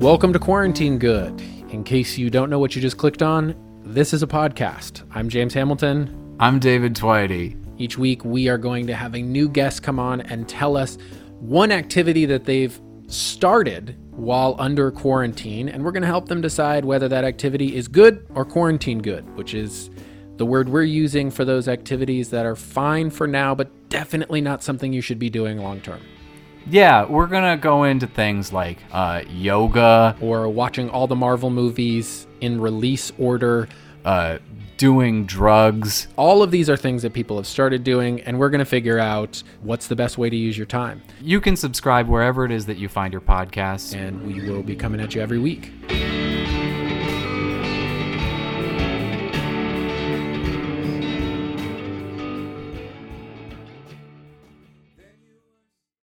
Welcome 0.00 0.32
to 0.32 0.38
Quarantine 0.38 0.98
Good. 0.98 1.38
In 1.68 1.84
case 1.84 2.16
you 2.16 2.30
don't 2.30 2.48
know 2.48 2.58
what 2.58 2.74
you 2.74 2.80
just 2.80 2.96
clicked 2.96 3.20
on, 3.20 3.54
this 3.84 4.14
is 4.14 4.22
a 4.22 4.26
podcast. 4.26 5.02
I'm 5.10 5.28
James 5.28 5.52
Hamilton. 5.52 6.36
I'm 6.40 6.58
David 6.58 6.94
Twitty. 6.94 7.54
Each 7.76 7.98
week, 7.98 8.24
we 8.24 8.48
are 8.48 8.56
going 8.56 8.86
to 8.86 8.94
have 8.94 9.14
a 9.14 9.20
new 9.20 9.46
guest 9.46 9.82
come 9.82 9.98
on 9.98 10.22
and 10.22 10.48
tell 10.48 10.74
us 10.74 10.96
one 11.40 11.70
activity 11.70 12.24
that 12.24 12.46
they've 12.46 12.80
started 13.08 13.94
while 14.12 14.56
under 14.58 14.90
quarantine, 14.90 15.68
and 15.68 15.84
we're 15.84 15.92
going 15.92 16.00
to 16.00 16.08
help 16.08 16.28
them 16.28 16.40
decide 16.40 16.86
whether 16.86 17.06
that 17.06 17.24
activity 17.24 17.76
is 17.76 17.86
good 17.86 18.26
or 18.34 18.46
quarantine 18.46 19.02
good, 19.02 19.28
which 19.36 19.52
is 19.52 19.90
the 20.38 20.46
word 20.46 20.70
we're 20.70 20.82
using 20.82 21.30
for 21.30 21.44
those 21.44 21.68
activities 21.68 22.30
that 22.30 22.46
are 22.46 22.56
fine 22.56 23.10
for 23.10 23.26
now, 23.26 23.54
but 23.54 23.90
definitely 23.90 24.40
not 24.40 24.62
something 24.62 24.94
you 24.94 25.02
should 25.02 25.18
be 25.18 25.28
doing 25.28 25.58
long 25.58 25.78
term. 25.82 26.00
Yeah, 26.68 27.04
we're 27.06 27.26
gonna 27.26 27.56
go 27.56 27.84
into 27.84 28.06
things 28.06 28.52
like 28.52 28.78
uh, 28.92 29.22
yoga, 29.28 30.16
Or 30.20 30.48
watching 30.48 30.88
all 30.90 31.06
the 31.06 31.16
Marvel 31.16 31.50
movies 31.50 32.26
in 32.40 32.60
release 32.60 33.12
order. 33.18 33.68
uh, 34.04 34.38
doing 34.78 35.26
drugs. 35.26 36.08
All 36.16 36.42
of 36.42 36.50
these 36.50 36.70
are 36.70 36.76
things 36.76 37.02
that 37.02 37.12
people 37.12 37.36
have 37.36 37.46
started 37.46 37.84
doing, 37.84 38.22
and 38.22 38.38
we're 38.38 38.48
going 38.48 38.60
to 38.60 38.64
figure 38.64 38.98
out 38.98 39.42
what's 39.60 39.88
the 39.88 39.94
best 39.94 40.16
way 40.16 40.30
to 40.30 40.36
use 40.36 40.56
your 40.56 40.64
time. 40.64 41.02
You 41.20 41.38
can 41.38 41.54
subscribe 41.54 42.08
wherever 42.08 42.46
it 42.46 42.50
is 42.50 42.64
that 42.64 42.78
you 42.78 42.88
find 42.88 43.12
your 43.12 43.20
podcasts. 43.20 43.94
And 43.94 44.26
we 44.26 44.40
will 44.48 44.62
be 44.62 44.74
coming 44.74 44.98
at 45.02 45.14
you 45.14 45.20
every 45.20 45.38
week. 45.38 45.70